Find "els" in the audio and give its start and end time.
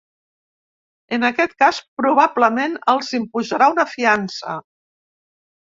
2.95-3.13